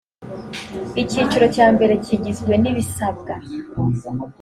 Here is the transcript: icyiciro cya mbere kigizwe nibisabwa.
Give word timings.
icyiciro 1.01 1.45
cya 1.55 1.67
mbere 1.75 1.93
kigizwe 2.03 2.53
nibisabwa. 2.61 3.33